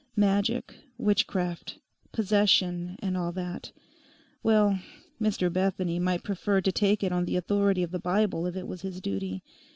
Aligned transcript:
Magic, 0.15 0.73
witchcraft, 0.97 1.77
possession, 2.11 2.95
and 3.03 3.15
all 3.15 3.31
that—well, 3.31 4.79
Mr 5.21 5.53
Bethany 5.53 5.99
might 5.99 6.23
prefer 6.23 6.59
to 6.59 6.71
take 6.71 7.03
it 7.03 7.11
on 7.11 7.25
the 7.25 7.35
authority 7.37 7.83
of 7.83 7.91
the 7.91 7.99
Bible 7.99 8.47
if 8.47 8.55
it 8.55 8.65
was 8.67 8.81
his 8.81 8.99
duty. 8.99 9.43